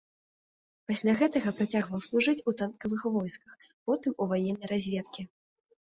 Пасля 0.91 1.13
гэтага 1.19 1.51
працягваў 1.59 2.01
служыць 2.07 2.43
у 2.51 2.55
танкавых 2.61 3.01
войсках, 3.19 3.53
потым 3.91 4.11
у 4.21 4.31
ваеннай 4.33 4.67
разведкі. 4.73 5.21